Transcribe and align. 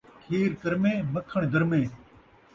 کھیر 0.23 0.51
کرمیں، 0.61 0.97
مکھݨ 1.13 1.41
درمیں 1.53 1.85